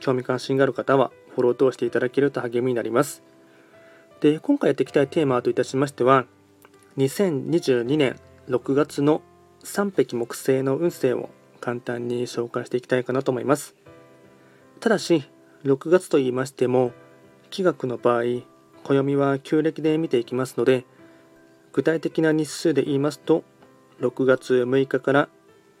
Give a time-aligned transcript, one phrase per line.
[0.00, 3.22] 興味関心がある方はフォローを通していただけると励みになります。
[4.20, 6.26] で、今回やっていきたいテーマといたしましては、
[6.96, 9.22] 2022年6月の
[9.62, 11.30] 3匹木星の運勢を
[11.60, 13.76] 簡単に紹介していきたいかなと思います。
[14.80, 15.24] ただし、
[15.64, 16.92] 6月と言いましても、
[17.50, 18.22] 気学の場合、
[18.84, 20.84] 暦は旧暦で見ていきますので、
[21.72, 23.44] 具体的な日数で言いますと、
[24.00, 25.28] 6月6日から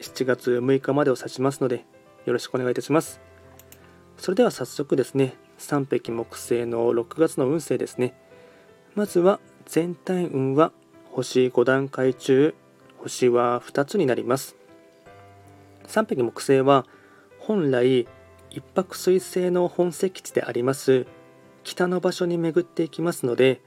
[0.00, 1.84] 7月6日までを指しますので、
[2.26, 3.27] よろしくお願いいたします。
[4.18, 8.14] それでは早速ですね、3匹木星の6月の運勢ですね。
[8.94, 10.72] まずは全体運は
[11.12, 12.54] 星5段階中、
[12.98, 14.56] 星は2つになります。
[15.86, 16.84] 3匹木星は
[17.38, 18.08] 本来
[18.50, 21.06] 一泊水星の本石地であります
[21.62, 23.60] 北の場所に巡っていきますので、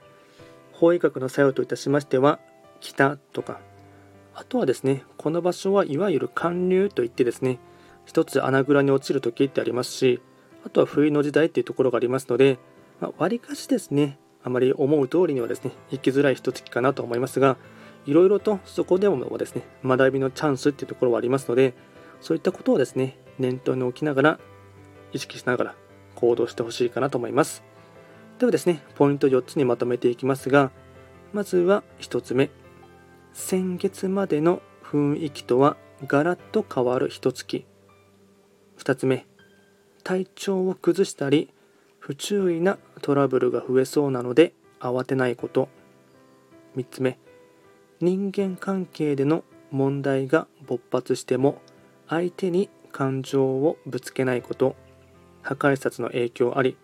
[0.73, 2.39] 法医学の作用といたしましては、
[2.81, 3.59] 北とか、
[4.33, 7.59] あとはですね、この場所はいわゆる寒流といってですね、
[8.05, 10.19] 一つ穴蔵に落ちる時ってありますし、
[10.66, 12.59] あとは冬の時代っていうところがありますので、
[13.00, 17.58] まあ、割かしですね、あまり思う通りにはですね、生きづらい一月かなと思いますが、
[18.06, 21.73] いろいろとそこでもですね、学びのチャンスっていうところはありますので、
[22.20, 24.39] そういったことをですね、念頭に置きながら、
[25.14, 25.76] 意識しながら
[26.16, 27.64] 行動してほしいかなと思います。
[28.39, 30.72] ではですね、ポイント4つにまとめていきますが、
[31.34, 32.50] まずは1つ目、
[33.34, 37.66] 先月までの雰囲気とはガラッと変わる一月。
[38.78, 39.28] 2つ目、
[40.02, 41.49] 体調を崩したり
[41.99, 45.70] 不注意なトラブルが増えそうなので慌てないこと。
[46.76, 47.20] 3つ目。
[47.99, 51.61] 人間関係での問題が勃発しても
[52.08, 54.76] 相手に感情をぶつけないこと。
[55.43, 56.76] 破壊殺の影響あり。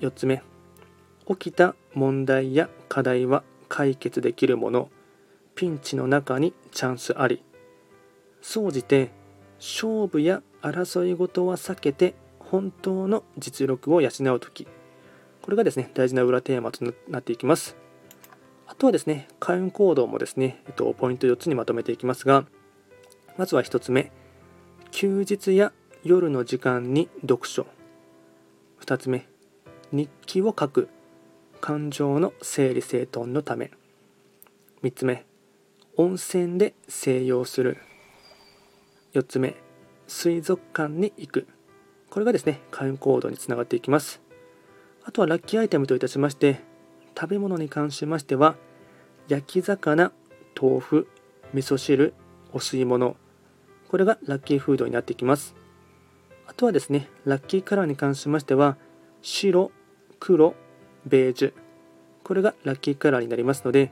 [0.00, 0.42] 4つ目。
[1.26, 4.90] 起きた問題や課題は解決できるもの。
[5.54, 7.42] ピンチの中にチャンスあり。
[8.40, 9.10] 総じて
[9.58, 14.66] 勝負や争い事は避けて本当の実力を養う時。
[15.42, 17.76] これがですね大事な裏テーマとなっていきます。
[18.66, 22.44] あとはですね開運行動もですね、えっと、ポイント4つにまとめていきますが
[23.38, 24.12] まずは1つ目
[24.90, 25.72] 休日や
[26.04, 27.66] 夜の時間に読書。
[28.80, 29.26] 2つ目
[29.92, 30.88] 日記を書く。
[31.60, 33.72] 感情の整理整頓のため。
[34.84, 35.26] 3つ目
[35.96, 37.78] 温泉で静養する。
[39.14, 39.56] 4つ目
[40.06, 41.46] 水族館に行く。
[42.10, 44.20] これがですね開運行動につながっていきます。
[45.04, 46.60] あとはラッキーアイテムといたしまして
[47.18, 48.56] 食べ物に関しましては
[49.28, 50.12] 焼き魚
[50.60, 51.08] 豆腐
[51.54, 52.14] 味噌汁
[52.52, 53.16] お吸い物。
[53.88, 55.54] これがラッキーフードになっていきます。
[56.46, 58.76] あとはですねラッキーカラーに関しましては
[59.22, 59.70] 白
[60.18, 60.54] 黒
[61.06, 61.52] ベージュ。
[62.24, 63.90] これがラッキーカラーになりますので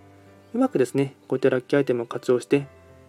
[0.53, 2.67] うまくですねこういったラッキーアイテムを活用して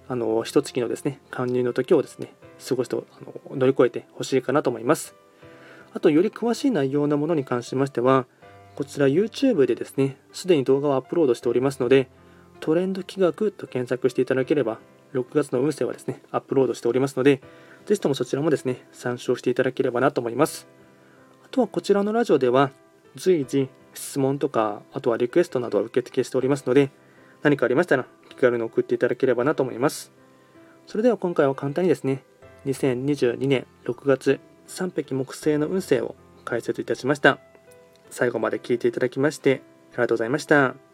[0.08, 2.34] あの一月のですね勧入の時をですね
[2.68, 5.16] 過ごしてあの乗り越えてほしいかなと思います。
[5.94, 8.26] あとより詳しい内容のものに関しましては
[8.76, 12.10] こちら YouTube でですねすでに動画をアップロードしておりますので
[12.60, 14.80] トレンド企画と検索していただければ
[15.14, 17.42] 6月の運勢はですねアップロードしておりますので
[17.86, 20.68] ぜひともそちらもですね参照していただければなと思います。
[21.46, 22.72] あとはこちらのラジオでは
[23.16, 26.92] 随時質問とかあとはリクエストなどを受付しておりますので
[27.42, 28.06] 何かありましたら
[28.38, 30.14] 気軽に送っていただければなと思います。
[30.86, 32.24] それでは今回は簡単にですね
[32.66, 36.16] 2022年6月3匹木星の運勢を
[36.46, 37.40] 解説いたしました。
[38.10, 39.62] 最後まで聞いていただきまして
[39.92, 40.87] ありがとうございました。